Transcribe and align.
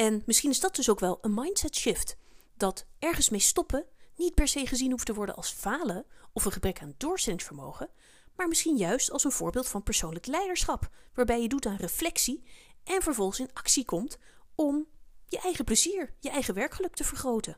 En 0.00 0.22
misschien 0.26 0.50
is 0.50 0.60
dat 0.60 0.76
dus 0.76 0.90
ook 0.90 1.00
wel 1.00 1.18
een 1.20 1.34
mindset 1.34 1.76
shift. 1.76 2.16
Dat 2.56 2.86
ergens 2.98 3.28
mee 3.28 3.40
stoppen 3.40 3.84
niet 4.16 4.34
per 4.34 4.48
se 4.48 4.66
gezien 4.66 4.90
hoeft 4.90 5.06
te 5.06 5.14
worden 5.14 5.36
als 5.36 5.50
falen 5.50 6.04
of 6.32 6.44
een 6.44 6.52
gebrek 6.52 6.80
aan 6.80 6.94
doorzettingsvermogen, 6.96 7.88
maar 8.36 8.48
misschien 8.48 8.76
juist 8.76 9.10
als 9.10 9.24
een 9.24 9.32
voorbeeld 9.32 9.68
van 9.68 9.82
persoonlijk 9.82 10.26
leiderschap, 10.26 10.88
waarbij 11.14 11.42
je 11.42 11.48
doet 11.48 11.66
aan 11.66 11.76
reflectie 11.76 12.44
en 12.84 13.02
vervolgens 13.02 13.40
in 13.40 13.50
actie 13.52 13.84
komt 13.84 14.18
om 14.54 14.86
je 15.28 15.40
eigen 15.40 15.64
plezier, 15.64 16.14
je 16.20 16.30
eigen 16.30 16.54
werkgeluk 16.54 16.94
te 16.94 17.04
vergroten. 17.04 17.56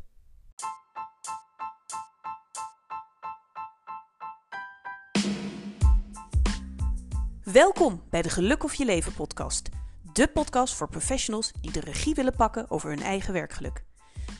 Welkom 7.42 8.02
bij 8.10 8.22
de 8.22 8.30
Geluk 8.30 8.64
of 8.64 8.74
Je 8.74 8.84
Leven 8.84 9.12
podcast. 9.12 9.68
De 10.12 10.28
podcast 10.28 10.74
voor 10.74 10.88
professionals 10.88 11.52
die 11.60 11.72
de 11.72 11.80
regie 11.80 12.14
willen 12.14 12.36
pakken 12.36 12.70
over 12.70 12.88
hun 12.88 13.02
eigen 13.02 13.32
werkgeluk. 13.32 13.84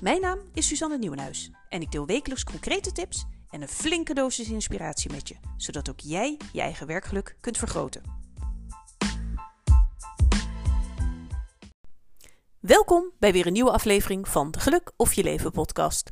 Mijn 0.00 0.20
naam 0.20 0.38
is 0.54 0.66
Suzanne 0.66 0.98
Nieuwenhuis 0.98 1.50
en 1.68 1.80
ik 1.80 1.90
deel 1.90 2.06
wekelijks 2.06 2.44
concrete 2.44 2.92
tips 2.92 3.24
en 3.50 3.62
een 3.62 3.68
flinke 3.68 4.14
dosis 4.14 4.48
inspiratie 4.48 5.10
met 5.10 5.28
je, 5.28 5.36
zodat 5.56 5.90
ook 5.90 6.00
jij 6.00 6.38
je 6.52 6.60
eigen 6.60 6.86
werkgeluk 6.86 7.36
kunt 7.40 7.58
vergroten. 7.58 8.02
Welkom 12.60 13.12
bij 13.18 13.32
weer 13.32 13.46
een 13.46 13.52
nieuwe 13.52 13.72
aflevering 13.72 14.28
van 14.28 14.50
de 14.50 14.60
Geluk 14.60 14.92
of 14.96 15.12
Je 15.12 15.22
Leven 15.22 15.52
podcast. 15.52 16.10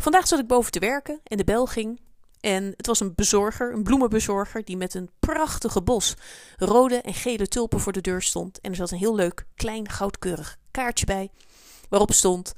Vandaag 0.00 0.26
zat 0.26 0.38
ik 0.38 0.46
boven 0.46 0.72
te 0.72 0.78
werken 0.78 1.20
en 1.24 1.36
de 1.36 1.44
bel 1.44 1.66
ging. 1.66 2.00
En 2.40 2.74
het 2.76 2.86
was 2.86 3.00
een 3.00 3.14
bezorger, 3.14 3.72
een 3.72 3.82
bloemenbezorger, 3.82 4.64
die 4.64 4.76
met 4.76 4.94
een 4.94 5.10
prachtige 5.18 5.82
bos 5.82 6.16
rode 6.56 7.00
en 7.00 7.14
gele 7.14 7.48
tulpen 7.48 7.80
voor 7.80 7.92
de 7.92 8.00
deur 8.00 8.22
stond. 8.22 8.60
En 8.60 8.70
er 8.70 8.76
zat 8.76 8.90
een 8.90 8.98
heel 8.98 9.14
leuk, 9.14 9.46
klein, 9.54 9.88
goudkeurig 9.88 10.58
kaartje 10.70 11.06
bij, 11.06 11.30
waarop 11.88 12.12
stond: 12.12 12.54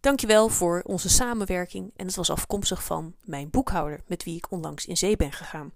Dankjewel 0.00 0.48
voor 0.48 0.82
onze 0.86 1.08
samenwerking. 1.08 1.92
En 1.96 2.06
het 2.06 2.16
was 2.16 2.30
afkomstig 2.30 2.84
van 2.84 3.14
mijn 3.24 3.50
boekhouder, 3.50 4.00
met 4.06 4.24
wie 4.24 4.36
ik 4.36 4.50
onlangs 4.50 4.86
in 4.86 4.96
zee 4.96 5.16
ben 5.16 5.32
gegaan. 5.32 5.72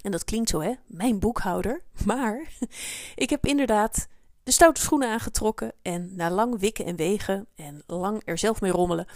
En 0.00 0.10
dat 0.10 0.24
klinkt 0.24 0.50
zo, 0.50 0.60
hè? 0.60 0.72
Mijn 0.86 1.18
boekhouder. 1.18 1.82
Maar 2.04 2.52
ik 3.14 3.30
heb 3.30 3.46
inderdaad 3.46 4.06
de 4.42 4.52
stoute 4.52 4.80
schoenen 4.80 5.10
aangetrokken 5.10 5.72
en 5.82 6.16
na 6.16 6.30
lang 6.30 6.58
wikken 6.58 6.84
en 6.84 6.96
wegen 6.96 7.46
en 7.54 7.82
lang 7.86 8.22
er 8.24 8.38
zelf 8.38 8.60
mee 8.60 8.70
rommelen, 8.70 9.06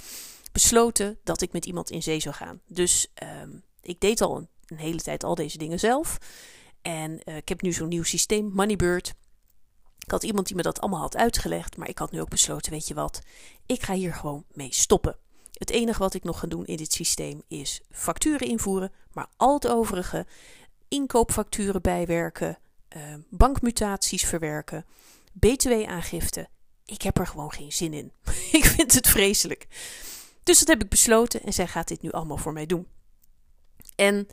besloten 0.53 1.19
dat 1.25 1.43
ik 1.43 1.53
met 1.53 1.67
iemand 1.67 1.91
in 1.91 2.03
zee 2.03 2.21
zou 2.21 2.35
gaan. 2.35 2.61
Dus 2.67 3.11
ehm, 3.15 3.51
ik 3.83 4.01
deed 4.01 4.21
al 4.21 4.37
een, 4.37 4.79
hele 4.79 5.01
tijd 5.01 5.25
al 5.25 5.35
deze 5.35 5.59
dingen 5.59 5.79
zelf. 5.79 6.19
En 6.83 7.21
uh, 7.25 7.37
ik 7.37 7.49
heb 7.49 7.63
nu 7.63 7.73
zo'n 7.73 7.89
nieuw 7.89 8.03
systeem, 8.03 8.51
Moneybird. 8.55 9.15
Ik 9.99 10.11
had 10.11 10.23
iemand 10.23 10.47
die 10.47 10.57
me 10.57 10.63
dat 10.63 10.81
allemaal 10.81 11.01
had 11.01 11.17
uitgelegd, 11.17 11.77
maar 11.77 11.89
ik 11.89 11.99
had 11.99 12.11
nu 12.11 12.21
ook 12.21 12.29
besloten, 12.29 12.73
weet 12.73 12.89
je 12.89 12.95
wat, 12.95 13.21
ik 13.67 13.83
ga 13.83 13.95
hier 13.95 14.15
gewoon 14.15 14.45
mee 14.53 14.75
stoppen. 14.75 15.17
Het 15.53 15.71
enige 15.71 15.99
wat 15.99 16.15
ik 16.15 16.25
nog 16.25 16.39
ga 16.39 16.47
doen 16.47 16.67
in 16.67 16.77
dit 16.77 16.93
systeem 16.93 17.43
is 17.49 17.81
facturen 17.91 18.49
invoeren, 18.49 18.93
maar 19.13 19.27
al 19.37 19.55
het 19.55 19.69
overige, 19.69 20.27
inkoopfacturen 20.89 21.83
bijwerken, 21.83 22.59
uh, 22.97 23.15
bankmutaties 23.31 24.25
verwerken, 24.25 24.85
btw-aangifte. 25.33 26.49
Ik 26.85 27.03
heb 27.03 27.19
er 27.19 27.27
gewoon 27.27 27.53
geen 27.53 27.73
zin 27.73 27.93
in. 27.93 28.13
ik 28.59 28.65
vind 28.65 28.95
het 28.95 29.09
vreselijk. 29.09 29.67
Dus 30.43 30.59
dat 30.59 30.69
heb 30.69 30.83
ik 30.83 30.89
besloten 30.89 31.43
en 31.43 31.53
zij 31.53 31.67
gaat 31.67 31.89
dit 31.89 32.03
nu 32.03 32.11
allemaal 32.11 32.37
voor 32.37 32.53
mij 32.53 32.67
doen. 32.67 32.87
En 33.97 34.27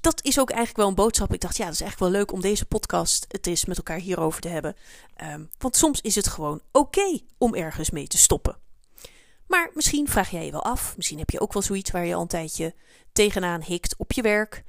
dat 0.00 0.24
is 0.24 0.40
ook 0.40 0.48
eigenlijk 0.48 0.78
wel 0.78 0.88
een 0.88 0.94
boodschap. 0.94 1.32
Ik 1.32 1.40
dacht, 1.40 1.56
ja, 1.56 1.64
dat 1.64 1.74
is 1.74 1.80
eigenlijk 1.80 2.12
wel 2.12 2.20
leuk 2.20 2.32
om 2.32 2.40
deze 2.40 2.64
podcast 2.64 3.24
het 3.28 3.46
is 3.46 3.64
met 3.64 3.76
elkaar 3.76 3.98
hierover 3.98 4.40
te 4.40 4.48
hebben. 4.48 4.76
Um, 5.22 5.50
want 5.58 5.76
soms 5.76 6.00
is 6.00 6.14
het 6.14 6.28
gewoon 6.28 6.60
oké 6.72 7.18
om 7.38 7.54
ergens 7.54 7.90
mee 7.90 8.06
te 8.06 8.18
stoppen. 8.18 8.56
Maar 9.46 9.70
misschien 9.74 10.08
vraag 10.08 10.30
jij 10.30 10.44
je 10.44 10.50
wel 10.50 10.64
af. 10.64 10.96
Misschien 10.96 11.18
heb 11.18 11.30
je 11.30 11.40
ook 11.40 11.52
wel 11.52 11.62
zoiets 11.62 11.90
waar 11.90 12.06
je 12.06 12.14
al 12.14 12.20
een 12.20 12.28
tijdje 12.28 12.74
tegenaan 13.12 13.62
hikt 13.62 13.96
op 13.96 14.12
je 14.12 14.22
werk. 14.22 14.64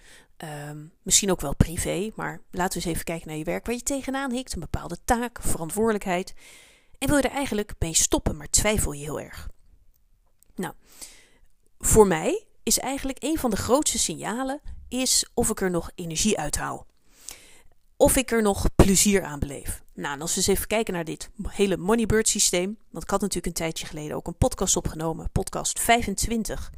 Um, 0.70 0.94
misschien 1.02 1.32
ook 1.32 1.42
wel 1.42 1.56
privé. 1.56 2.12
Maar 2.16 2.42
laten 2.52 2.80
we 2.80 2.86
eens 2.86 2.94
even 2.94 3.06
kijken 3.06 3.28
naar 3.28 3.38
je 3.38 3.44
werk 3.44 3.66
waar 3.66 3.76
je 3.76 3.84
tegenaan 3.84 4.32
hikt. 4.32 4.54
Een 4.54 4.60
bepaalde 4.60 4.98
taak, 5.06 5.42
verantwoordelijkheid. 5.42 6.34
En 6.98 7.08
wil 7.08 7.18
je 7.18 7.24
er 7.24 7.36
eigenlijk 7.36 7.74
mee 7.80 7.94
stoppen, 7.94 8.38
maar 8.38 8.50
twijfel 8.50 8.92
je 8.92 9.04
heel 9.04 9.20
erg. 9.20 9.50
Nou, 10.56 10.74
voor 11.80 12.08
mij 12.08 12.44
is 12.64 12.80
eigenlijk 12.80 13.24
een 13.24 13.38
van 13.38 13.50
de 13.50 13.56
grootste 13.56 14.00
signalen 14.00 14.62
is 14.88 15.30
of 15.34 15.50
ik 15.50 15.62
er 15.62 15.70
nog 15.70 15.92
energie 15.96 16.38
uithaal. 16.38 16.86
Of 17.98 18.16
ik 18.16 18.32
er 18.32 18.42
nog 18.42 18.66
plezier 18.76 19.24
aan 19.24 19.40
beleef. 19.40 19.84
Nou, 19.94 20.14
en 20.14 20.22
als 20.22 20.32
we 20.32 20.38
eens 20.38 20.48
even 20.48 20.68
kijken 20.68 20.94
naar 20.94 21.04
dit 21.04 21.30
hele 21.48 21.78
Moneybird 21.78 22.28
systeem. 22.28 22.78
Want 22.90 23.04
ik 23.04 23.10
had 23.10 23.22
natuurlijk 23.22 23.48
een 23.48 23.54
tijdje 23.54 23.86
geleden 23.86 24.16
ook 24.16 24.28
een 24.28 24.38
podcast 24.38 24.76
opgenomen, 24.76 25.30
podcast 25.32 25.80
25 25.80 26.72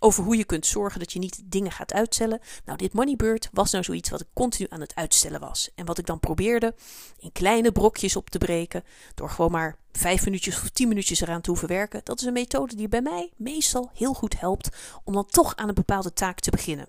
over 0.00 0.24
hoe 0.24 0.36
je 0.36 0.44
kunt 0.44 0.66
zorgen 0.66 0.98
dat 0.98 1.12
je 1.12 1.18
niet 1.18 1.42
dingen 1.44 1.72
gaat 1.72 1.92
uitstellen. 1.92 2.40
Nou, 2.64 2.78
dit 2.78 2.92
Moneybird 2.92 3.48
was 3.52 3.70
nou 3.70 3.84
zoiets 3.84 4.10
wat 4.10 4.20
ik 4.20 4.26
continu 4.32 4.66
aan 4.70 4.80
het 4.80 4.94
uitstellen 4.94 5.40
was. 5.40 5.70
En 5.74 5.86
wat 5.86 5.98
ik 5.98 6.06
dan 6.06 6.20
probeerde 6.20 6.74
in 7.18 7.32
kleine 7.32 7.72
brokjes 7.72 8.16
op 8.16 8.30
te 8.30 8.38
breken, 8.38 8.84
door 9.14 9.30
gewoon 9.30 9.50
maar 9.50 9.78
vijf 9.92 10.24
minuutjes 10.24 10.56
of 10.56 10.68
tien 10.68 10.88
minuutjes 10.88 11.20
eraan 11.20 11.40
te 11.40 11.50
hoeven 11.50 11.68
werken. 11.68 12.00
Dat 12.04 12.20
is 12.20 12.26
een 12.26 12.32
methode 12.32 12.76
die 12.76 12.88
bij 12.88 13.02
mij 13.02 13.32
meestal 13.36 13.90
heel 13.94 14.14
goed 14.14 14.40
helpt 14.40 14.68
om 15.04 15.12
dan 15.12 15.26
toch 15.26 15.56
aan 15.56 15.68
een 15.68 15.74
bepaalde 15.74 16.12
taak 16.12 16.40
te 16.40 16.50
beginnen. 16.50 16.88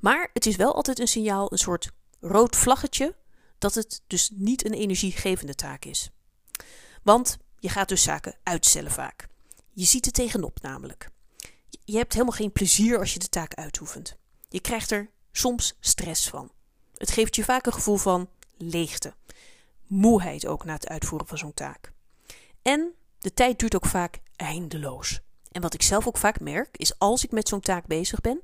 Maar 0.00 0.30
het 0.32 0.46
is 0.46 0.56
wel 0.56 0.74
altijd 0.74 0.98
een 0.98 1.08
signaal, 1.08 1.52
een 1.52 1.58
soort 1.58 1.90
rood 2.20 2.56
vlaggetje, 2.56 3.14
dat 3.58 3.74
het 3.74 4.02
dus 4.06 4.30
niet 4.32 4.64
een 4.64 4.72
energiegevende 4.72 5.54
taak 5.54 5.84
is. 5.84 6.10
Want 7.02 7.36
je 7.58 7.68
gaat 7.68 7.88
dus 7.88 8.02
zaken 8.02 8.36
uitstellen 8.42 8.90
vaak. 8.90 9.26
Je 9.72 9.84
ziet 9.84 10.06
er 10.06 10.12
tegenop 10.12 10.62
namelijk 10.62 11.12
je 11.84 11.96
hebt 11.96 12.12
helemaal 12.12 12.36
geen 12.36 12.52
plezier 12.52 12.98
als 12.98 13.12
je 13.12 13.18
de 13.18 13.28
taak 13.28 13.54
uitoefent. 13.54 14.16
Je 14.48 14.60
krijgt 14.60 14.90
er 14.90 15.10
soms 15.32 15.74
stress 15.80 16.28
van. 16.28 16.50
Het 16.94 17.10
geeft 17.10 17.36
je 17.36 17.44
vaak 17.44 17.66
een 17.66 17.72
gevoel 17.72 17.96
van 17.96 18.28
leegte. 18.56 19.14
Moeheid 19.86 20.46
ook 20.46 20.64
na 20.64 20.72
het 20.72 20.88
uitvoeren 20.88 21.28
van 21.28 21.38
zo'n 21.38 21.54
taak. 21.54 21.92
En 22.62 22.94
de 23.18 23.34
tijd 23.34 23.58
duurt 23.58 23.74
ook 23.74 23.86
vaak 23.86 24.20
eindeloos. 24.36 25.20
En 25.50 25.62
wat 25.62 25.74
ik 25.74 25.82
zelf 25.82 26.06
ook 26.06 26.16
vaak 26.16 26.40
merk, 26.40 26.76
is 26.76 26.98
als 26.98 27.24
ik 27.24 27.30
met 27.30 27.48
zo'n 27.48 27.60
taak 27.60 27.86
bezig 27.86 28.20
ben, 28.20 28.40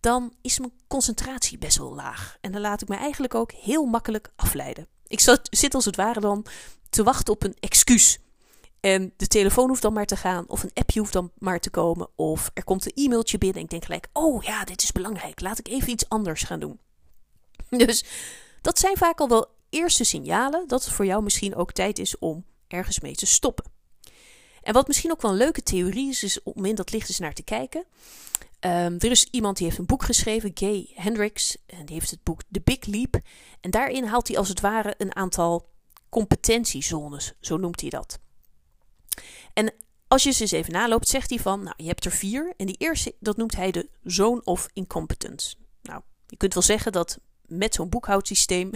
dan 0.00 0.34
is 0.40 0.58
mijn 0.58 0.72
concentratie 0.88 1.58
best 1.58 1.78
wel 1.78 1.94
laag. 1.94 2.36
En 2.40 2.52
dan 2.52 2.60
laat 2.60 2.82
ik 2.82 2.88
me 2.88 2.96
eigenlijk 2.96 3.34
ook 3.34 3.52
heel 3.52 3.84
makkelijk 3.84 4.32
afleiden. 4.36 4.86
Ik 5.06 5.20
zit 5.50 5.74
als 5.74 5.84
het 5.84 5.96
ware 5.96 6.20
dan 6.20 6.46
te 6.88 7.02
wachten 7.02 7.32
op 7.32 7.42
een 7.42 7.56
excuus 7.60 8.18
en 8.80 9.12
de 9.16 9.26
telefoon 9.26 9.68
hoeft 9.68 9.82
dan 9.82 9.92
maar 9.92 10.06
te 10.06 10.16
gaan, 10.16 10.48
of 10.48 10.62
een 10.62 10.70
appje 10.74 11.00
hoeft 11.00 11.12
dan 11.12 11.30
maar 11.38 11.60
te 11.60 11.70
komen, 11.70 12.08
of 12.16 12.50
er 12.54 12.64
komt 12.64 12.86
een 12.86 13.04
e-mailtje 13.04 13.38
binnen 13.38 13.58
en 13.58 13.64
ik 13.64 13.70
denk 13.70 13.84
gelijk: 13.84 14.08
oh 14.12 14.42
ja, 14.42 14.64
dit 14.64 14.82
is 14.82 14.92
belangrijk, 14.92 15.40
laat 15.40 15.58
ik 15.58 15.68
even 15.68 15.90
iets 15.90 16.08
anders 16.08 16.42
gaan 16.42 16.60
doen. 16.60 16.80
Dus 17.86 18.04
dat 18.60 18.78
zijn 18.78 18.96
vaak 18.96 19.20
al 19.20 19.28
wel 19.28 19.46
eerste 19.68 20.04
signalen 20.04 20.68
dat 20.68 20.84
het 20.84 20.92
voor 20.92 21.06
jou 21.06 21.22
misschien 21.22 21.54
ook 21.54 21.72
tijd 21.72 21.98
is 21.98 22.18
om 22.18 22.44
ergens 22.68 23.00
mee 23.00 23.14
te 23.14 23.26
stoppen. 23.26 23.64
En 24.62 24.72
wat 24.72 24.86
misschien 24.86 25.10
ook 25.10 25.22
wel 25.22 25.30
een 25.30 25.36
leuke 25.36 25.62
theorie 25.62 26.08
is, 26.08 26.22
is 26.22 26.42
om 26.42 26.64
in 26.64 26.74
dat 26.74 26.92
licht 26.92 27.08
eens 27.08 27.18
naar 27.18 27.34
te 27.34 27.42
kijken. 27.42 27.84
Um, 28.60 28.96
er 28.98 29.10
is 29.10 29.28
iemand 29.30 29.56
die 29.56 29.66
heeft 29.66 29.78
een 29.78 29.86
boek 29.86 30.02
geschreven, 30.02 30.50
Gay 30.54 30.90
Hendricks, 30.94 31.56
en 31.66 31.86
die 31.86 31.94
heeft 31.94 32.10
het 32.10 32.22
boek 32.22 32.40
The 32.50 32.60
Big 32.64 32.84
Leap. 32.84 33.20
En 33.60 33.70
daarin 33.70 34.04
haalt 34.04 34.28
hij 34.28 34.38
als 34.38 34.48
het 34.48 34.60
ware 34.60 34.94
een 34.98 35.16
aantal 35.16 35.68
competentiezones, 36.08 37.32
zo 37.40 37.56
noemt 37.56 37.80
hij 37.80 37.90
dat. 37.90 38.18
En 39.52 39.72
als 40.08 40.22
je 40.22 40.30
ze 40.30 40.42
eens 40.42 40.50
even 40.50 40.72
naloopt, 40.72 41.08
zegt 41.08 41.30
hij 41.30 41.38
van, 41.38 41.62
nou, 41.62 41.74
je 41.76 41.86
hebt 41.86 42.04
er 42.04 42.12
vier. 42.12 42.52
En 42.56 42.66
die 42.66 42.76
eerste, 42.78 43.14
dat 43.20 43.36
noemt 43.36 43.56
hij 43.56 43.70
de 43.70 43.88
zone 44.02 44.44
of 44.44 44.68
incompetence. 44.72 45.54
Nou, 45.82 46.00
je 46.26 46.36
kunt 46.36 46.54
wel 46.54 46.62
zeggen 46.62 46.92
dat 46.92 47.18
met 47.46 47.74
zo'n 47.74 47.88
boekhoudsysteem 47.88 48.70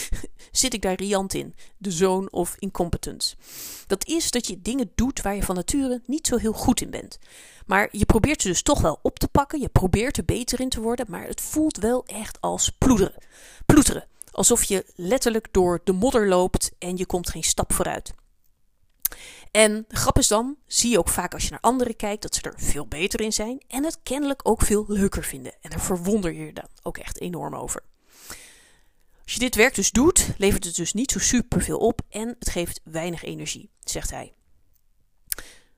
zit 0.50 0.74
ik 0.74 0.82
daar 0.82 0.94
riant 0.94 1.34
in. 1.34 1.54
De 1.78 1.90
zone 1.90 2.30
of 2.30 2.56
incompetence. 2.58 3.36
Dat 3.86 4.06
is 4.06 4.30
dat 4.30 4.46
je 4.46 4.62
dingen 4.62 4.90
doet 4.94 5.22
waar 5.22 5.34
je 5.34 5.42
van 5.42 5.54
nature 5.54 6.02
niet 6.06 6.26
zo 6.26 6.36
heel 6.36 6.52
goed 6.52 6.80
in 6.80 6.90
bent. 6.90 7.18
Maar 7.66 7.88
je 7.90 8.04
probeert 8.04 8.42
ze 8.42 8.48
dus 8.48 8.62
toch 8.62 8.80
wel 8.80 8.98
op 9.02 9.18
te 9.18 9.28
pakken. 9.28 9.60
Je 9.60 9.68
probeert 9.68 10.16
er 10.16 10.24
beter 10.24 10.60
in 10.60 10.68
te 10.68 10.80
worden. 10.80 11.06
Maar 11.08 11.26
het 11.26 11.40
voelt 11.40 11.76
wel 11.76 12.04
echt 12.04 12.40
als 12.40 12.70
ploeteren. 12.70 13.22
Ploeteren. 13.66 14.06
Alsof 14.30 14.64
je 14.64 14.84
letterlijk 14.94 15.48
door 15.50 15.80
de 15.84 15.92
modder 15.92 16.28
loopt 16.28 16.70
en 16.78 16.96
je 16.96 17.06
komt 17.06 17.30
geen 17.30 17.42
stap 17.42 17.72
vooruit. 17.72 18.14
En 19.54 19.84
de 19.88 19.96
grap 19.96 20.18
is 20.18 20.28
dan, 20.28 20.56
zie 20.66 20.90
je 20.90 20.98
ook 20.98 21.08
vaak 21.08 21.32
als 21.34 21.44
je 21.44 21.50
naar 21.50 21.60
anderen 21.60 21.96
kijkt, 21.96 22.22
dat 22.22 22.34
ze 22.34 22.40
er 22.40 22.54
veel 22.56 22.86
beter 22.86 23.20
in 23.20 23.32
zijn 23.32 23.62
en 23.68 23.84
het 23.84 23.98
kennelijk 24.02 24.48
ook 24.48 24.62
veel 24.62 24.84
leuker 24.88 25.24
vinden. 25.24 25.52
En 25.60 25.70
daar 25.70 25.80
verwonder 25.80 26.32
je 26.32 26.44
je 26.44 26.52
dan 26.52 26.68
ook 26.82 26.98
echt 26.98 27.20
enorm 27.20 27.54
over. 27.54 27.82
Als 29.22 29.32
je 29.32 29.38
dit 29.38 29.54
werk 29.54 29.74
dus 29.74 29.90
doet, 29.90 30.28
levert 30.38 30.64
het 30.64 30.76
dus 30.76 30.92
niet 30.92 31.10
zo 31.10 31.18
super 31.18 31.62
veel 31.62 31.78
op 31.78 32.00
en 32.08 32.36
het 32.38 32.50
geeft 32.50 32.80
weinig 32.84 33.22
energie, 33.24 33.70
zegt 33.84 34.10
hij. 34.10 34.32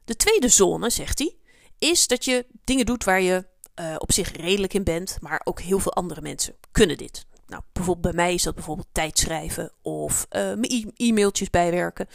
De 0.04 0.16
tweede 0.16 0.48
zone, 0.48 0.90
zegt 0.90 1.18
hij, 1.18 1.36
is 1.78 2.06
dat 2.06 2.24
je 2.24 2.46
dingen 2.64 2.86
doet 2.86 3.04
waar 3.04 3.20
je 3.20 3.46
uh, 3.80 3.94
op 3.98 4.12
zich 4.12 4.36
redelijk 4.36 4.74
in 4.74 4.84
bent, 4.84 5.16
maar 5.20 5.40
ook 5.44 5.60
heel 5.60 5.78
veel 5.78 5.92
andere 5.92 6.20
mensen 6.20 6.56
kunnen 6.72 6.96
dit. 6.96 7.26
Nou, 7.46 7.62
bijvoorbeeld 7.72 8.14
bij 8.14 8.24
mij 8.24 8.34
is 8.34 8.42
dat 8.42 8.54
bijvoorbeeld 8.54 8.88
tijdschrijven 8.92 9.72
of 9.82 10.26
uh, 10.30 10.42
mijn 10.42 10.92
e-mailtjes 10.96 11.50
bijwerken. 11.50 12.08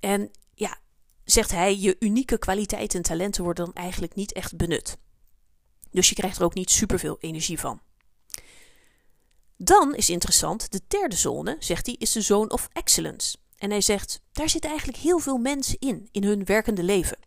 En 0.00 0.30
zegt 1.24 1.50
hij, 1.50 1.78
je 1.78 1.96
unieke 1.98 2.38
kwaliteiten 2.38 2.98
en 2.98 3.04
talenten 3.04 3.44
worden 3.44 3.64
dan 3.64 3.74
eigenlijk 3.74 4.14
niet 4.14 4.32
echt 4.32 4.56
benut. 4.56 4.96
Dus 5.90 6.08
je 6.08 6.14
krijgt 6.14 6.38
er 6.38 6.44
ook 6.44 6.54
niet 6.54 6.70
superveel 6.70 7.16
energie 7.20 7.60
van. 7.60 7.80
Dan 9.56 9.94
is 9.94 10.10
interessant, 10.10 10.72
de 10.72 10.80
derde 10.88 11.16
zone, 11.16 11.56
zegt 11.58 11.86
hij, 11.86 11.94
is 11.98 12.12
de 12.12 12.20
zone 12.20 12.48
of 12.48 12.68
excellence. 12.72 13.36
En 13.56 13.70
hij 13.70 13.80
zegt, 13.80 14.20
daar 14.32 14.48
zitten 14.48 14.70
eigenlijk 14.70 15.00
heel 15.00 15.18
veel 15.18 15.38
mensen 15.38 15.76
in, 15.78 16.08
in 16.12 16.24
hun 16.24 16.44
werkende 16.44 16.82
leven. 16.82 17.18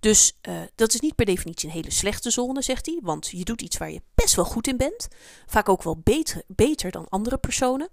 Dus 0.00 0.38
uh, 0.48 0.60
dat 0.74 0.94
is 0.94 1.00
niet 1.00 1.14
per 1.14 1.24
definitie 1.24 1.68
een 1.68 1.74
hele 1.74 1.90
slechte 1.90 2.30
zone, 2.30 2.62
zegt 2.62 2.86
hij, 2.86 2.98
want 3.02 3.28
je 3.28 3.44
doet 3.44 3.62
iets 3.62 3.76
waar 3.76 3.90
je 3.90 4.02
best 4.14 4.34
wel 4.34 4.44
goed 4.44 4.66
in 4.66 4.76
bent. 4.76 5.08
Vaak 5.46 5.68
ook 5.68 5.82
wel 5.82 5.98
beter, 5.98 6.42
beter 6.46 6.90
dan 6.90 7.08
andere 7.08 7.38
personen. 7.38 7.88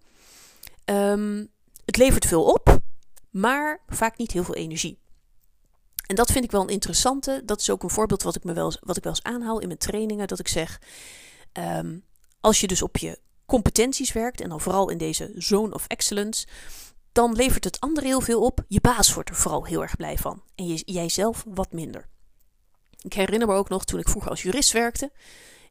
Um, 0.86 1.51
het 1.86 1.98
levert 1.98 2.25
veel 2.25 2.44
op, 2.44 2.80
maar 3.30 3.83
vaak 3.88 4.18
niet 4.18 4.31
heel 4.31 4.44
veel 4.44 4.56
energie. 4.56 5.00
En 6.07 6.15
dat 6.15 6.31
vind 6.31 6.44
ik 6.44 6.51
wel 6.51 6.62
een 6.62 6.68
interessante. 6.68 7.42
Dat 7.45 7.59
is 7.59 7.69
ook 7.69 7.83
een 7.83 7.89
voorbeeld 7.89 8.24
wat 8.24 8.36
ik, 8.36 8.44
me 8.44 8.54
wel, 8.54 8.74
wat 8.80 8.98
ik 8.98 9.04
wel 9.04 9.13
eens 9.13 9.24
aanhaal 9.24 9.59
in 9.59 9.68
mijn 9.68 9.80
trainingen. 9.80 10.27
Dat 10.27 10.39
ik 10.39 10.48
zeg, 10.48 10.81
um, 11.54 12.04
als 12.39 12.62
je 12.62 12.68
dus 12.68 12.81
op 12.81 12.98
je 12.98 13.19
competenties 13.45 14.12
werkt, 14.12 14.42
en 14.42 14.50
dan 14.50 14.62
vooral 14.62 14.89
in 14.89 14.98
deze 14.98 15.31
zone 15.36 15.74
of 15.74 15.88
excellence, 15.88 16.48
dan 17.12 17.36
levert 17.36 17.63
het 17.63 17.80
andere 17.80 18.06
heel 18.06 18.21
veel 18.21 18.42
op. 18.42 18.63
Je 18.68 18.81
baas 18.81 19.13
wordt 19.13 19.30
er 19.30 19.36
vooral 19.36 19.65
heel 19.65 19.81
erg 19.81 19.95
blij 19.95 20.18
van. 20.18 20.44
En 20.56 20.65
jijzelf 20.75 21.45
wat 21.48 21.71
minder. 21.71 22.07
Ik 23.01 23.13
herinner 23.13 23.48
me 23.48 23.54
ook 23.54 23.69
nog 23.69 23.86
toen 23.86 24.00
ik 24.00 24.09
vroeger 24.09 24.30
als 24.30 24.42
jurist 24.42 24.71
werkte. 24.71 25.12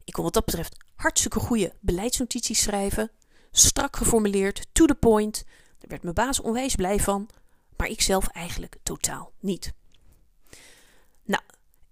Ik 0.03 0.13
kon 0.13 0.23
wat 0.23 0.33
dat 0.33 0.45
betreft 0.45 0.75
hartstikke 0.95 1.39
goede 1.39 1.73
beleidsnotities 1.79 2.61
schrijven. 2.61 3.11
Strak 3.51 3.95
geformuleerd, 3.95 4.67
to 4.71 4.85
the 4.85 4.95
point. 4.95 5.43
Daar 5.77 5.89
werd 5.89 6.03
mijn 6.03 6.15
baas 6.15 6.39
onwijs 6.39 6.75
blij 6.75 6.99
van. 6.99 7.29
Maar 7.77 7.87
ik 7.87 8.01
zelf 8.01 8.27
eigenlijk 8.27 8.77
totaal 8.83 9.31
niet. 9.39 9.73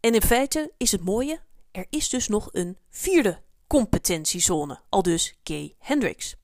En 0.05 0.13
in 0.13 0.21
feite 0.21 0.71
is 0.77 0.91
het 0.91 1.03
mooie, 1.03 1.39
er 1.71 1.85
is 1.89 2.09
dus 2.09 2.27
nog 2.27 2.49
een 2.51 2.77
vierde 2.89 3.41
competentiezone, 3.67 4.79
al 4.89 5.01
dus 5.01 5.35
Gay 5.43 5.75
Hendricks. 5.77 6.35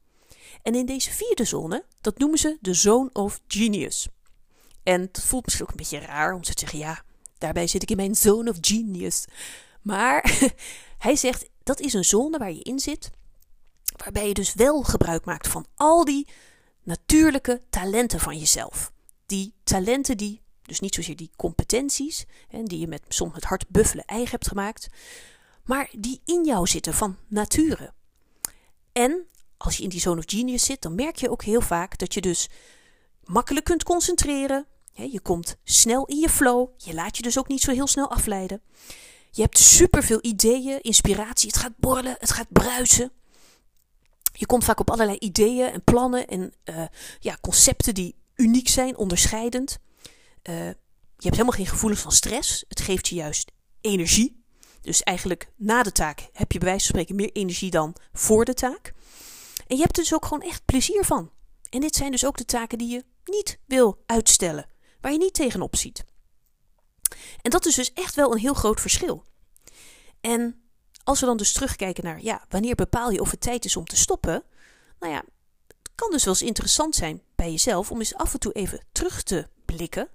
En 0.62 0.76
in 0.76 0.86
deze 0.86 1.12
vierde 1.12 1.46
zone, 1.46 1.86
dat 2.02 2.18
noemen 2.18 2.40
ze 2.40 2.58
de 2.62 2.74
Zone 2.74 3.10
of 3.14 3.42
Genius. 3.48 4.08
En 4.84 5.02
het 5.02 5.24
voelt 5.24 5.46
misschien 5.46 5.66
ook 5.66 5.72
een 5.72 5.78
beetje 5.78 6.00
raar 6.00 6.34
om 6.34 6.42
te 6.42 6.52
zeggen, 6.56 6.80
ja, 6.80 7.04
daarbij 7.38 7.68
zit 7.68 7.82
ik 7.82 7.90
in 7.90 7.96
mijn 7.96 8.16
Zone 8.16 8.50
of 8.50 8.58
Genius. 8.62 9.26
Maar 9.82 10.40
hij 10.98 11.16
zegt, 11.16 11.50
dat 11.64 11.80
is 11.80 11.94
een 11.94 12.06
zone 12.06 12.38
waar 12.38 12.52
je 12.52 12.64
in 12.64 12.80
zit, 12.80 13.10
waarbij 13.96 14.28
je 14.28 14.34
dus 14.34 14.54
wel 14.54 14.84
gebruik 14.84 15.26
maakt 15.26 15.48
van 15.48 15.66
al 15.76 16.06
die 16.06 16.28
natuurlijke 16.84 17.62
talenten 17.70 18.20
van 18.20 18.38
jezelf. 18.38 18.92
Die 19.26 19.54
talenten 19.64 20.18
die, 20.18 20.42
dus 20.72 20.80
niet 20.80 20.96
zozeer 20.96 21.16
die 21.16 21.32
competenties, 21.36 22.26
hè, 22.48 22.64
die 22.64 22.80
je 22.80 22.88
met 22.88 23.02
soms 23.08 23.36
het 23.36 23.44
hart 23.44 23.70
buffelen 23.70 24.06
eigen 24.06 24.30
hebt 24.30 24.48
gemaakt, 24.48 24.88
maar 25.64 25.90
die 25.92 26.22
in 26.26 26.46
jou 26.46 26.68
zitten 26.68 26.94
van 26.94 27.18
nature. 27.28 27.94
En 28.92 29.28
als 29.58 29.78
je 29.78 29.84
in 29.84 29.90
die 29.90 30.00
zone 30.00 30.20
of 30.20 30.24
genius 30.28 30.66
zit, 30.66 30.82
dan 30.82 30.96
merk 30.96 31.16
je 31.16 31.30
ook 31.30 31.44
heel 31.44 31.62
vaak 31.62 31.98
dat 31.98 32.14
je 32.14 32.22
dus 32.22 32.50
makkelijk 33.24 33.66
kunt 33.66 33.84
concentreren. 33.84 34.66
Je 34.94 35.20
komt 35.20 35.56
snel 35.64 36.06
in 36.06 36.18
je 36.18 36.30
flow. 36.30 36.70
Je 36.78 36.94
laat 36.94 37.18
je 37.18 37.24
dus 37.24 37.40
ook 37.40 37.48
niet 37.48 37.62
zo 37.62 37.72
heel 37.72 37.88
snel 37.88 38.10
afleiden. 38.10 38.62
Je 39.32 39.42
hebt 39.42 39.58
superveel 39.58 40.20
ideeën, 40.22 40.82
inspiratie. 40.82 41.48
Het 41.48 41.58
gaat 41.58 41.78
borrelen, 41.78 42.16
het 42.20 42.32
gaat 42.32 42.52
bruisen. 42.52 43.12
Je 44.34 44.46
komt 44.46 44.64
vaak 44.64 44.80
op 44.80 44.90
allerlei 44.90 45.18
ideeën 45.18 45.72
en 45.72 45.84
plannen 45.84 46.28
en 46.28 46.54
uh, 46.66 46.84
ja, 47.20 47.38
concepten 47.42 47.94
die 47.94 48.16
uniek 48.36 48.68
zijn, 48.68 48.98
onderscheidend. 48.98 49.80
Uh, 50.50 50.56
je 51.22 51.28
hebt 51.28 51.36
helemaal 51.36 51.58
geen 51.58 51.68
gevoelens 51.68 52.02
van 52.02 52.12
stress. 52.12 52.66
Het 52.68 52.82
geeft 52.82 53.08
je 53.08 53.16
juist 53.16 53.52
energie. 53.82 54.44
Dus 54.82 55.04
eigenlijk 55.04 55.52
na 55.56 55.84
de 55.84 55.92
taak 55.92 56.30
heb 56.34 56.52
je 56.52 56.60
bij 56.60 56.68
wijze 56.68 56.86
van 56.86 56.96
spreken 56.96 57.16
meer 57.16 57.32
energie 57.32 57.72
dan 57.72 57.96
voor 58.14 58.46
de 58.46 58.54
taak. 58.54 58.94
En 59.68 59.76
je 59.76 59.82
hebt 59.82 59.98
er 59.98 60.04
dus 60.04 60.14
ook 60.14 60.26
gewoon 60.26 60.44
echt 60.44 60.66
plezier 60.66 61.06
van. 61.06 61.32
En 61.70 61.80
dit 61.80 61.96
zijn 61.96 62.12
dus 62.12 62.26
ook 62.26 62.38
de 62.38 62.46
taken 62.46 62.78
die 62.78 62.92
je 62.92 63.06
niet 63.26 63.60
wil 63.66 64.04
uitstellen, 64.06 64.66
waar 65.02 65.12
je 65.12 65.18
niet 65.18 65.34
tegenop 65.34 65.76
ziet. 65.76 66.06
En 67.42 67.52
dat 67.52 67.66
is 67.66 67.76
dus 67.76 67.94
echt 67.94 68.16
wel 68.16 68.32
een 68.32 68.40
heel 68.40 68.54
groot 68.54 68.82
verschil. 68.82 69.26
En 70.22 70.62
als 71.04 71.20
we 71.20 71.26
dan 71.26 71.38
dus 71.38 71.52
terugkijken 71.52 72.04
naar, 72.04 72.22
ja, 72.22 72.46
wanneer 72.50 72.76
bepaal 72.76 73.12
je 73.12 73.22
of 73.22 73.32
het 73.32 73.42
tijd 73.42 73.66
is 73.66 73.76
om 73.76 73.86
te 73.86 73.96
stoppen? 73.96 74.44
Nou 75.00 75.14
ja, 75.14 75.24
het 75.68 75.90
kan 75.96 76.12
dus 76.12 76.24
wel 76.24 76.34
eens 76.34 76.44
interessant 76.44 76.96
zijn 76.96 77.22
bij 77.36 77.52
jezelf 77.52 77.92
om 77.92 78.00
eens 78.00 78.16
af 78.16 78.34
en 78.34 78.40
toe 78.40 78.52
even 78.52 78.86
terug 78.92 79.24
te 79.24 79.48
blikken 79.66 80.10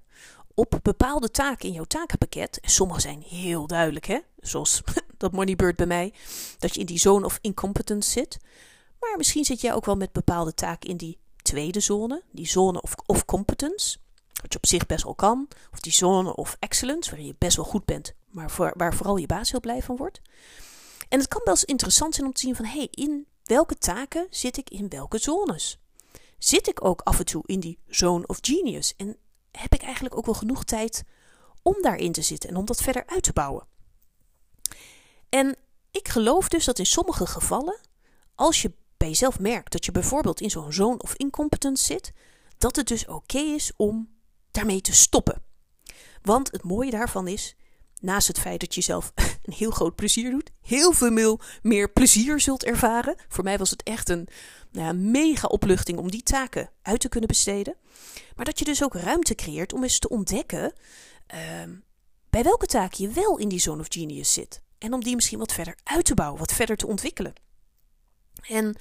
op 0.56 0.80
bepaalde 0.82 1.30
taken 1.30 1.68
in 1.68 1.74
jouw 1.74 1.84
takenpakket. 1.84 2.60
En 2.60 2.70
sommige 2.70 3.00
zijn 3.00 3.22
heel 3.22 3.66
duidelijk, 3.66 4.06
hè? 4.06 4.18
Zoals 4.40 4.82
dat 5.18 5.32
Moneybird 5.32 5.76
bij 5.76 5.86
mij, 5.86 6.12
dat 6.58 6.74
je 6.74 6.80
in 6.80 6.86
die 6.86 6.98
zone 6.98 7.24
of 7.24 7.38
incompetence 7.40 8.10
zit. 8.10 8.38
Maar 9.00 9.14
misschien 9.16 9.44
zit 9.44 9.60
jij 9.60 9.74
ook 9.74 9.84
wel 9.84 9.96
met 9.96 10.12
bepaalde 10.12 10.54
taken 10.54 10.90
in 10.90 10.96
die 10.96 11.18
tweede 11.42 11.80
zone, 11.80 12.22
die 12.30 12.48
zone 12.48 12.80
of, 12.80 12.94
of 13.06 13.24
competence, 13.24 13.98
wat 14.42 14.52
je 14.52 14.58
op 14.58 14.66
zich 14.66 14.86
best 14.86 15.04
wel 15.04 15.14
kan, 15.14 15.48
of 15.72 15.80
die 15.80 15.92
zone 15.92 16.36
of 16.36 16.56
excellence, 16.58 17.10
waarin 17.10 17.28
je 17.28 17.34
best 17.38 17.56
wel 17.56 17.64
goed 17.64 17.84
bent, 17.84 18.14
maar 18.30 18.72
waar 18.74 18.94
vooral 18.94 19.16
je 19.16 19.26
baas 19.26 19.50
heel 19.50 19.60
blij 19.60 19.82
van 19.82 19.96
wordt. 19.96 20.20
En 21.08 21.18
het 21.18 21.28
kan 21.28 21.40
wel 21.44 21.54
eens 21.54 21.64
interessant 21.64 22.14
zijn 22.14 22.26
om 22.26 22.32
te 22.32 22.40
zien 22.40 22.56
van, 22.56 22.64
hé, 22.64 22.78
hey, 22.78 22.88
in 22.90 23.26
welke 23.44 23.78
taken 23.78 24.26
zit 24.30 24.56
ik 24.56 24.70
in 24.70 24.88
welke 24.88 25.18
zones? 25.18 25.78
Zit 26.38 26.68
ik 26.68 26.84
ook 26.84 27.00
af 27.00 27.18
en 27.18 27.24
toe 27.24 27.42
in 27.46 27.60
die 27.60 27.78
zone 27.86 28.26
of 28.26 28.38
genius? 28.40 28.94
En 28.96 29.16
heb 29.58 29.74
ik 29.74 29.82
eigenlijk 29.82 30.16
ook 30.16 30.24
wel 30.24 30.34
genoeg 30.34 30.64
tijd 30.64 31.04
om 31.62 31.76
daarin 31.80 32.12
te 32.12 32.22
zitten 32.22 32.50
en 32.50 32.56
om 32.56 32.64
dat 32.64 32.82
verder 32.82 33.06
uit 33.06 33.22
te 33.22 33.32
bouwen? 33.32 33.66
En 35.28 35.56
ik 35.90 36.08
geloof 36.08 36.48
dus 36.48 36.64
dat 36.64 36.78
in 36.78 36.86
sommige 36.86 37.26
gevallen, 37.26 37.80
als 38.34 38.62
je 38.62 38.72
bij 38.96 39.08
jezelf 39.08 39.38
merkt 39.38 39.72
dat 39.72 39.84
je 39.84 39.92
bijvoorbeeld 39.92 40.40
in 40.40 40.50
zo'n 40.50 40.72
zone 40.72 40.98
of 40.98 41.14
incompetence 41.14 41.84
zit, 41.84 42.12
dat 42.58 42.76
het 42.76 42.88
dus 42.88 43.06
oké 43.06 43.38
is 43.38 43.72
om 43.76 44.08
daarmee 44.50 44.80
te 44.80 44.94
stoppen. 44.94 45.42
Want 46.22 46.52
het 46.52 46.62
mooie 46.62 46.90
daarvan 46.90 47.28
is, 47.28 47.56
naast 48.06 48.28
het 48.28 48.38
feit 48.38 48.60
dat 48.60 48.74
je 48.74 48.80
zelf 48.80 49.12
een 49.44 49.52
heel 49.52 49.70
groot 49.70 49.94
plezier 49.94 50.30
doet, 50.30 50.50
heel 50.62 50.92
veel 50.92 51.38
meer 51.62 51.90
plezier 51.90 52.40
zult 52.40 52.64
ervaren. 52.64 53.16
Voor 53.28 53.44
mij 53.44 53.58
was 53.58 53.70
het 53.70 53.82
echt 53.82 54.08
een 54.08 54.28
nou 54.70 54.94
mega 54.94 55.48
opluchting 55.48 55.98
om 55.98 56.10
die 56.10 56.22
taken 56.22 56.70
uit 56.82 57.00
te 57.00 57.08
kunnen 57.08 57.28
besteden. 57.28 57.76
Maar 58.36 58.44
dat 58.44 58.58
je 58.58 58.64
dus 58.64 58.84
ook 58.84 58.94
ruimte 58.94 59.34
creëert 59.34 59.72
om 59.72 59.82
eens 59.82 59.98
te 59.98 60.08
ontdekken 60.08 60.72
uh, 61.34 61.40
bij 62.30 62.42
welke 62.42 62.66
taken 62.66 63.04
je 63.04 63.10
wel 63.10 63.38
in 63.38 63.48
die 63.48 63.60
zone 63.60 63.80
of 63.80 63.86
genius 63.88 64.32
zit. 64.32 64.62
En 64.78 64.92
om 64.92 65.04
die 65.04 65.14
misschien 65.14 65.38
wat 65.38 65.52
verder 65.52 65.76
uit 65.82 66.04
te 66.04 66.14
bouwen, 66.14 66.38
wat 66.38 66.52
verder 66.52 66.76
te 66.76 66.86
ontwikkelen. 66.86 67.32
En 68.48 68.76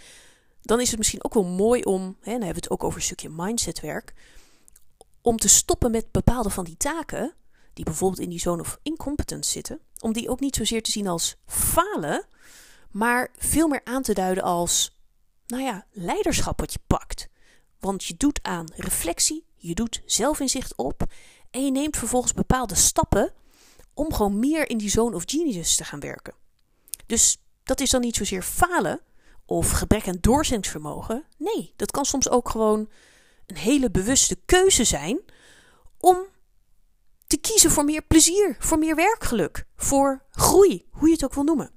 dan 0.62 0.82
is 0.82 0.90
het 0.90 0.98
misschien 0.98 1.24
ook 1.24 1.34
wel 1.34 1.44
mooi 1.44 1.82
om, 1.82 2.02
hè, 2.02 2.32
dan 2.32 2.32
hebben 2.32 2.48
we 2.48 2.56
het 2.56 2.70
ook 2.70 2.84
over 2.84 2.98
een 2.98 3.06
stukje 3.06 3.30
mindsetwerk, 3.30 4.14
om 5.22 5.38
te 5.38 5.48
stoppen 5.48 5.92
met 5.92 6.12
bepaalde 6.12 6.50
van 6.50 6.64
die 6.64 6.78
taken, 6.78 7.34
die 7.76 7.86
bijvoorbeeld 7.86 8.22
in 8.22 8.30
die 8.30 8.40
zone 8.40 8.62
of 8.62 8.80
incompetence 8.84 9.52
zitten, 9.52 9.80
om 10.00 10.14
die 10.14 10.30
ook 10.30 10.40
niet 10.40 10.56
zozeer 10.56 10.84
te 10.84 10.92
zien 10.92 11.08
als 11.08 11.36
falen, 11.46 12.26
maar 12.92 13.32
veel 13.38 13.68
meer 13.68 13.82
aan 13.84 14.02
te 14.02 14.14
duiden 14.14 14.44
als, 14.44 14.98
nou 15.48 15.64
ja, 15.64 15.86
leiderschap 15.92 16.60
wat 16.60 16.74
je 16.74 16.80
pakt. 16.88 17.28
Want 17.80 18.04
je 18.04 18.16
doet 18.18 18.40
aan 18.42 18.72
reflectie, 18.76 19.46
je 19.56 19.74
doet 19.74 20.02
zelfinzicht 20.06 20.76
op 20.76 21.04
en 21.52 21.66
je 21.66 21.72
neemt 21.72 21.98
vervolgens 21.98 22.34
bepaalde 22.34 22.76
stappen 22.76 23.34
om 23.94 24.14
gewoon 24.14 24.40
meer 24.40 24.70
in 24.70 24.78
die 24.78 24.90
zone 24.90 25.16
of 25.16 25.24
genius 25.26 25.76
te 25.76 25.84
gaan 25.84 26.00
werken. 26.00 26.34
Dus 27.06 27.38
dat 27.64 27.80
is 27.80 27.90
dan 27.90 28.02
niet 28.02 28.16
zozeer 28.16 28.44
falen, 28.44 29.02
of 29.46 29.72
gebrek 29.72 30.08
aan 30.08 30.18
doorzettingsvermogen. 30.22 31.24
Nee, 31.38 31.74
dat 31.76 31.92
kan 31.92 32.06
soms 32.06 32.30
ook 32.30 32.50
gewoon 32.50 32.90
een 33.46 33.58
hele 33.58 33.92
bewuste 33.92 34.38
keuze 34.46 34.84
zijn 34.84 35.20
om 35.98 36.18
te 37.28 37.38
kiezen 37.38 37.72
voor 37.72 37.86
meer 37.86 38.02
plezier, 38.02 38.56
voor 38.60 38.80
meer 38.80 38.96
werkgeluk, 38.96 39.66
voor 39.76 40.26
groei, 40.30 40.86
hoe 40.92 41.08
je 41.08 41.14
het 41.14 41.24
ook 41.24 41.34
wil 41.34 41.44
noemen. 41.44 41.72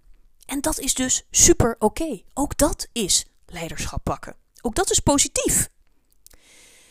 En 0.47 0.61
dat 0.61 0.79
is 0.79 0.95
dus 0.95 1.27
super 1.31 1.77
oké. 1.79 2.23
Ook 2.35 2.57
dat 2.57 2.89
is 2.93 3.27
leiderschap 3.47 4.05
pakken. 4.05 4.37
Ook 4.61 4.75
dat 4.75 4.91
is 4.91 5.01
positief. 5.01 5.69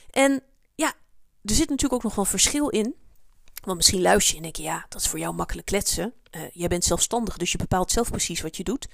En 0.09 0.43
ja, 0.75 0.93
er 1.43 1.55
zit 1.55 1.69
natuurlijk 1.69 1.93
ook 1.93 2.03
nog 2.03 2.15
wel 2.15 2.25
verschil 2.25 2.69
in. 2.69 2.95
Want 3.63 3.77
misschien 3.77 4.01
luister 4.01 4.31
je 4.31 4.37
en 4.37 4.43
denk 4.43 4.55
je, 4.55 4.63
ja, 4.63 4.85
dat 4.89 5.01
is 5.01 5.07
voor 5.07 5.19
jou 5.19 5.33
makkelijk 5.33 5.67
kletsen. 5.67 6.13
Uh, 6.31 6.41
jij 6.53 6.67
bent 6.67 6.83
zelfstandig, 6.83 7.37
dus 7.37 7.51
je 7.51 7.57
bepaalt 7.57 7.91
zelf 7.91 8.09
precies 8.09 8.41
wat 8.41 8.57
je 8.57 8.63
doet. 8.63 8.87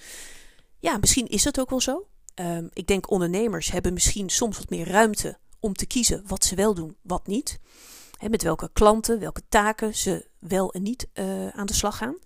Ja, 0.79 0.97
misschien 0.97 1.27
is 1.27 1.43
dat 1.43 1.59
ook 1.59 1.69
wel 1.69 1.81
zo. 1.81 2.07
Um, 2.35 2.69
ik 2.73 2.87
denk 2.87 3.11
ondernemers 3.11 3.71
hebben 3.71 3.93
misschien 3.93 4.29
soms 4.29 4.57
wat 4.57 4.69
meer 4.69 4.87
ruimte 4.87 5.37
om 5.59 5.73
te 5.73 5.85
kiezen 5.85 6.23
wat 6.27 6.45
ze 6.45 6.55
wel 6.55 6.73
doen, 6.73 6.97
wat 7.01 7.27
niet. 7.27 7.59
Met 8.29 8.43
welke 8.43 8.69
klanten, 8.73 9.19
welke 9.19 9.41
taken 9.49 9.95
ze 9.95 10.27
wel 10.39 10.73
en 10.73 10.81
niet 10.81 11.07
uh, 11.13 11.47
aan 11.47 11.65
de 11.65 11.73
slag 11.73 11.97
gaan. 11.97 12.17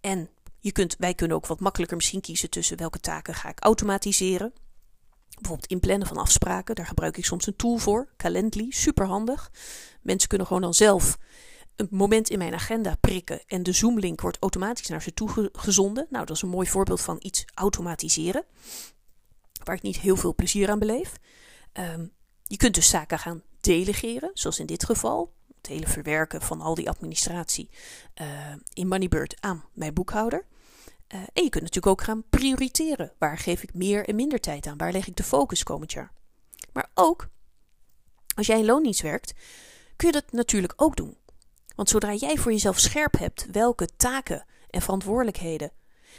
En 0.00 0.30
je 0.60 0.72
kunt, 0.72 0.96
wij 0.98 1.14
kunnen 1.14 1.36
ook 1.36 1.46
wat 1.46 1.60
makkelijker 1.60 1.96
misschien 1.96 2.20
kiezen 2.20 2.50
tussen 2.50 2.76
welke 2.76 3.00
taken 3.00 3.34
ga 3.34 3.48
ik 3.48 3.60
automatiseren. 3.60 4.52
Bijvoorbeeld 5.34 5.70
inplannen 5.70 6.08
van 6.08 6.16
afspraken, 6.16 6.74
daar 6.74 6.86
gebruik 6.86 7.16
ik 7.16 7.24
soms 7.24 7.46
een 7.46 7.56
tool 7.56 7.76
voor, 7.76 8.08
Calendly, 8.16 8.66
superhandig. 8.70 9.50
Mensen 10.02 10.28
kunnen 10.28 10.46
gewoon 10.46 10.62
dan 10.62 10.74
zelf 10.74 11.18
een 11.76 11.88
moment 11.90 12.30
in 12.30 12.38
mijn 12.38 12.54
agenda 12.54 12.94
prikken 13.00 13.42
en 13.46 13.62
de 13.62 13.72
Zoom-link 13.72 14.20
wordt 14.20 14.38
automatisch 14.40 14.88
naar 14.88 15.02
ze 15.02 15.14
toe 15.14 15.50
gezonden. 15.52 16.06
Nou, 16.10 16.26
dat 16.26 16.36
is 16.36 16.42
een 16.42 16.48
mooi 16.48 16.68
voorbeeld 16.68 17.00
van 17.00 17.16
iets 17.18 17.44
automatiseren, 17.54 18.44
waar 19.64 19.76
ik 19.76 19.82
niet 19.82 19.98
heel 19.98 20.16
veel 20.16 20.34
plezier 20.34 20.70
aan 20.70 20.78
beleef. 20.78 21.12
Um, 21.72 22.12
je 22.42 22.56
kunt 22.56 22.74
dus 22.74 22.88
zaken 22.88 23.18
gaan 23.18 23.42
delegeren, 23.64 24.30
zoals 24.34 24.58
in 24.58 24.66
dit 24.66 24.84
geval. 24.84 25.32
Het 25.56 25.66
hele 25.66 25.86
verwerken 25.86 26.42
van 26.42 26.60
al 26.60 26.74
die 26.74 26.88
administratie 26.88 27.70
uh, 28.20 28.26
in 28.72 28.88
Moneybird 28.88 29.36
aan 29.40 29.64
mijn 29.72 29.94
boekhouder. 29.94 30.46
Uh, 31.14 31.20
en 31.20 31.42
je 31.42 31.48
kunt 31.48 31.62
natuurlijk 31.62 31.86
ook 31.86 32.02
gaan 32.02 32.24
prioriteren. 32.30 33.12
Waar 33.18 33.38
geef 33.38 33.62
ik 33.62 33.74
meer 33.74 34.08
en 34.08 34.14
minder 34.14 34.40
tijd 34.40 34.66
aan? 34.66 34.76
Waar 34.76 34.92
leg 34.92 35.06
ik 35.06 35.16
de 35.16 35.22
focus 35.22 35.62
komend 35.62 35.92
jaar? 35.92 36.12
Maar 36.72 36.90
ook, 36.94 37.28
als 38.34 38.46
jij 38.46 38.58
in 38.58 38.64
loondienst 38.64 39.02
werkt, 39.02 39.34
kun 39.96 40.06
je 40.06 40.12
dat 40.12 40.32
natuurlijk 40.32 40.72
ook 40.76 40.96
doen. 40.96 41.16
Want 41.76 41.88
zodra 41.88 42.14
jij 42.14 42.36
voor 42.36 42.52
jezelf 42.52 42.78
scherp 42.78 43.18
hebt 43.18 43.46
welke 43.50 43.88
taken 43.96 44.44
en 44.70 44.82
verantwoordelijkheden 44.82 45.72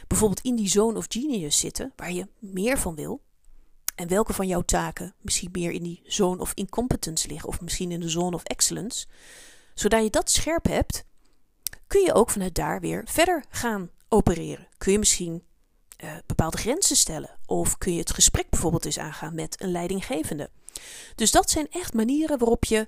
bijvoorbeeld 0.07 0.41
in 0.41 0.55
die 0.55 0.69
zone 0.69 0.97
of 0.97 1.05
genius 1.09 1.59
zitten, 1.59 1.93
waar 1.95 2.11
je 2.11 2.27
meer 2.39 2.77
van 2.77 2.95
wil, 2.95 3.21
en 3.95 4.07
welke 4.07 4.33
van 4.33 4.47
jouw 4.47 4.61
taken 4.61 5.13
misschien 5.21 5.49
meer 5.51 5.71
in 5.71 5.83
die 5.83 6.01
zone 6.03 6.41
of 6.41 6.51
incompetence 6.53 7.27
liggen, 7.27 7.49
of 7.49 7.61
misschien 7.61 7.91
in 7.91 7.99
de 7.99 8.09
zone 8.09 8.35
of 8.35 8.43
excellence, 8.43 9.05
zodra 9.73 9.99
je 9.99 10.09
dat 10.09 10.29
scherp 10.29 10.65
hebt, 10.65 11.03
kun 11.87 12.01
je 12.01 12.13
ook 12.13 12.29
vanuit 12.29 12.55
daar 12.55 12.79
weer 12.79 13.03
verder 13.05 13.45
gaan 13.49 13.89
opereren. 14.09 14.67
Kun 14.77 14.91
je 14.91 14.99
misschien 14.99 15.43
uh, 16.03 16.11
bepaalde 16.25 16.57
grenzen 16.57 16.95
stellen, 16.95 17.37
of 17.45 17.77
kun 17.77 17.93
je 17.93 17.99
het 17.99 18.13
gesprek 18.13 18.49
bijvoorbeeld 18.49 18.85
eens 18.85 18.99
aangaan 18.99 19.35
met 19.35 19.61
een 19.61 19.71
leidinggevende. 19.71 20.49
Dus 21.15 21.31
dat 21.31 21.49
zijn 21.49 21.67
echt 21.69 21.93
manieren 21.93 22.37
waarop 22.37 22.65
je 22.65 22.87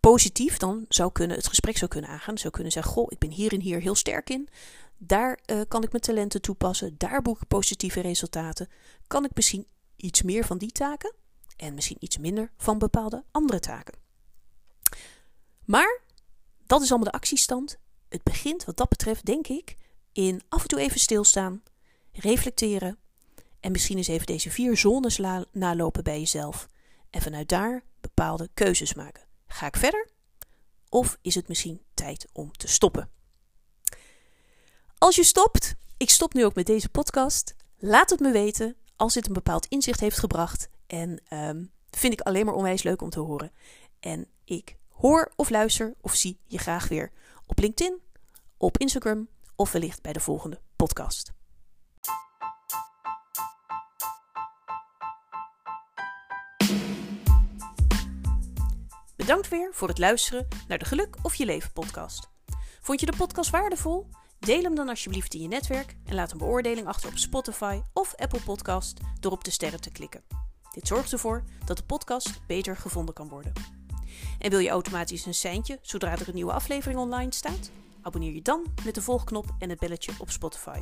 positief 0.00 0.56
dan 0.56 0.84
zou 0.88 1.12
kunnen, 1.12 1.36
het 1.36 1.48
gesprek 1.48 1.76
zou 1.76 1.90
kunnen 1.90 2.10
aangaan. 2.10 2.38
Zou 2.38 2.52
kunnen 2.52 2.72
zeggen: 2.72 2.92
Goh, 2.92 3.06
ik 3.08 3.18
ben 3.18 3.30
hier 3.30 3.52
en 3.52 3.60
hier 3.60 3.80
heel 3.80 3.94
sterk 3.94 4.30
in. 4.30 4.48
Daar 4.98 5.38
uh, 5.46 5.60
kan 5.68 5.82
ik 5.82 5.90
mijn 5.90 6.02
talenten 6.02 6.40
toepassen. 6.40 6.94
Daar 6.98 7.22
boek 7.22 7.40
ik 7.40 7.48
positieve 7.48 8.00
resultaten. 8.00 8.68
Kan 9.06 9.24
ik 9.24 9.30
misschien 9.34 9.66
iets 9.98 10.22
meer 10.22 10.44
van 10.44 10.58
die 10.58 10.72
taken 10.72 11.14
en 11.56 11.74
misschien 11.74 11.96
iets 12.00 12.18
minder 12.18 12.50
van 12.56 12.78
bepaalde 12.78 13.24
andere 13.30 13.60
taken. 13.60 13.94
Maar 15.64 16.00
dat 16.66 16.82
is 16.82 16.88
allemaal 16.88 17.10
de 17.10 17.18
actiestand. 17.18 17.78
Het 18.08 18.22
begint 18.22 18.64
wat 18.64 18.76
dat 18.76 18.88
betreft, 18.88 19.24
denk 19.24 19.46
ik, 19.46 19.76
in 20.12 20.42
af 20.48 20.62
en 20.62 20.68
toe 20.68 20.80
even 20.80 21.00
stilstaan, 21.00 21.62
reflecteren 22.12 22.98
en 23.60 23.72
misschien 23.72 23.96
eens 23.96 24.08
even 24.08 24.26
deze 24.26 24.50
vier 24.50 24.76
zones 24.76 25.18
nalopen 25.52 26.04
bij 26.04 26.18
jezelf 26.18 26.68
en 27.10 27.22
vanuit 27.22 27.48
daar 27.48 27.82
bepaalde 28.00 28.48
keuzes 28.54 28.94
maken. 28.94 29.22
Ga 29.46 29.66
ik 29.66 29.76
verder 29.76 30.08
of 30.88 31.18
is 31.22 31.34
het 31.34 31.48
misschien 31.48 31.82
tijd 31.94 32.26
om 32.32 32.52
te 32.52 32.68
stoppen? 32.68 33.10
Als 34.98 35.16
je 35.16 35.24
stopt, 35.24 35.74
ik 35.96 36.10
stop 36.10 36.34
nu 36.34 36.44
ook 36.44 36.54
met 36.54 36.66
deze 36.66 36.88
podcast. 36.88 37.54
Laat 37.78 38.10
het 38.10 38.20
me 38.20 38.30
weten 38.30 38.76
als 38.98 39.14
dit 39.14 39.26
een 39.26 39.32
bepaald 39.32 39.66
inzicht 39.66 40.00
heeft 40.00 40.18
gebracht. 40.18 40.68
En 40.86 41.22
um, 41.30 41.70
vind 41.90 42.12
ik 42.12 42.20
alleen 42.20 42.44
maar 42.44 42.54
onwijs 42.54 42.82
leuk 42.82 43.02
om 43.02 43.10
te 43.10 43.20
horen. 43.20 43.52
En 44.00 44.26
ik 44.44 44.76
hoor 44.88 45.32
of 45.36 45.50
luister 45.50 45.94
of 46.00 46.14
zie 46.14 46.38
je 46.46 46.58
graag 46.58 46.88
weer 46.88 47.12
op 47.46 47.58
LinkedIn, 47.58 48.00
op 48.56 48.78
Instagram 48.78 49.28
of 49.56 49.72
wellicht 49.72 50.02
bij 50.02 50.12
de 50.12 50.20
volgende 50.20 50.60
podcast. 50.76 51.32
Bedankt 59.16 59.48
weer 59.48 59.74
voor 59.74 59.88
het 59.88 59.98
luisteren 59.98 60.48
naar 60.68 60.78
de 60.78 60.84
Geluk 60.84 61.16
of 61.22 61.34
Je 61.34 61.44
Leven 61.44 61.72
podcast. 61.72 62.30
Vond 62.80 63.00
je 63.00 63.06
de 63.06 63.16
podcast 63.16 63.50
waardevol? 63.50 64.08
Deel 64.38 64.62
hem 64.62 64.74
dan 64.74 64.88
alsjeblieft 64.88 65.34
in 65.34 65.40
je 65.42 65.48
netwerk 65.48 65.96
en 66.04 66.14
laat 66.14 66.32
een 66.32 66.38
beoordeling 66.38 66.86
achter 66.86 67.08
op 67.08 67.16
Spotify 67.16 67.80
of 67.92 68.14
Apple 68.14 68.40
Podcast 68.40 69.00
door 69.20 69.32
op 69.32 69.44
de 69.44 69.50
sterren 69.50 69.80
te 69.80 69.90
klikken. 69.90 70.22
Dit 70.72 70.86
zorgt 70.86 71.12
ervoor 71.12 71.44
dat 71.64 71.76
de 71.76 71.82
podcast 71.82 72.46
beter 72.46 72.76
gevonden 72.76 73.14
kan 73.14 73.28
worden. 73.28 73.52
En 74.38 74.50
wil 74.50 74.58
je 74.58 74.68
automatisch 74.68 75.26
een 75.26 75.34
seintje 75.34 75.78
zodra 75.82 76.12
er 76.12 76.28
een 76.28 76.34
nieuwe 76.34 76.52
aflevering 76.52 77.00
online 77.00 77.34
staat? 77.34 77.70
Abonneer 78.02 78.32
je 78.32 78.42
dan 78.42 78.66
met 78.84 78.94
de 78.94 79.02
volgknop 79.02 79.46
en 79.58 79.70
het 79.70 79.78
belletje 79.78 80.12
op 80.18 80.30
Spotify. 80.30 80.80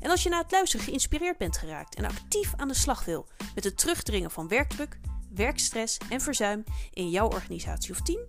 En 0.00 0.10
als 0.10 0.22
je 0.22 0.28
na 0.28 0.38
het 0.38 0.52
luisteren 0.52 0.84
geïnspireerd 0.86 1.38
bent 1.38 1.58
geraakt 1.58 1.94
en 1.94 2.04
actief 2.04 2.52
aan 2.56 2.68
de 2.68 2.74
slag 2.74 3.04
wil 3.04 3.26
met 3.54 3.64
het 3.64 3.78
terugdringen 3.78 4.30
van 4.30 4.48
werkdruk, 4.48 5.00
werkstress 5.34 5.98
en 6.08 6.20
verzuim 6.20 6.64
in 6.92 7.10
jouw 7.10 7.28
organisatie 7.28 7.90
of 7.90 8.00
team, 8.00 8.20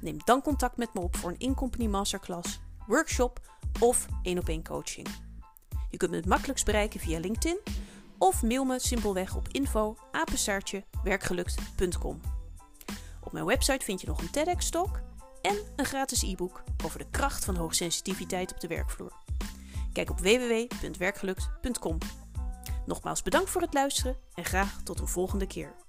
neem 0.00 0.16
dan 0.24 0.42
contact 0.42 0.76
met 0.76 0.94
me 0.94 1.00
op 1.00 1.16
voor 1.16 1.30
een 1.30 1.38
in-company 1.38 1.86
masterclass, 1.86 2.60
workshop 2.86 3.40
of 3.80 4.06
één 4.22 4.38
op 4.38 4.48
één 4.48 4.64
coaching. 4.64 5.06
Je 5.90 5.96
kunt 5.96 6.10
me 6.10 6.16
het 6.16 6.26
makkelijkst 6.26 6.64
bereiken 6.64 7.00
via 7.00 7.18
LinkedIn 7.18 7.60
of 8.18 8.42
mail 8.42 8.64
me 8.64 8.78
simpelweg 8.78 9.36
op 9.36 9.48
info 9.48 9.96
werkgelukt.com. 11.02 12.20
Op 13.20 13.32
mijn 13.32 13.44
website 13.44 13.84
vind 13.84 14.00
je 14.00 14.06
nog 14.06 14.20
een 14.20 14.30
TEDx-talk 14.30 15.00
en 15.42 15.56
een 15.76 15.84
gratis 15.84 16.22
e-book 16.22 16.64
over 16.84 16.98
de 16.98 17.10
kracht 17.10 17.44
van 17.44 17.56
hoogsensitiviteit 17.56 18.52
op 18.52 18.60
de 18.60 18.68
werkvloer. 18.68 19.12
Kijk 19.92 20.10
op 20.10 20.20
www.werkgelukt.com. 20.20 21.98
Nogmaals 22.86 23.22
bedankt 23.22 23.50
voor 23.50 23.60
het 23.60 23.74
luisteren 23.74 24.16
en 24.34 24.44
graag 24.44 24.82
tot 24.82 25.00
een 25.00 25.08
volgende 25.08 25.46
keer. 25.46 25.79